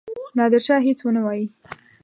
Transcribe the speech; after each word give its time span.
نادرشاه 0.37 0.79
هیڅ 0.87 0.99
ونه 1.03 1.21
وايي. 1.25 1.45